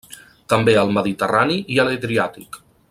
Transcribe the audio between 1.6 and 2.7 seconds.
i a l'Adriàtic.